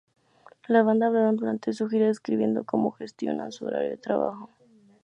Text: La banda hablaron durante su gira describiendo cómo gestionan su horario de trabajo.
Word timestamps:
La 0.67 0.81
banda 0.81 1.05
hablaron 1.05 1.35
durante 1.35 1.73
su 1.73 1.87
gira 1.87 2.07
describiendo 2.07 2.63
cómo 2.63 2.89
gestionan 2.91 3.51
su 3.51 3.65
horario 3.65 3.91
de 3.91 3.97
trabajo. 3.97 4.49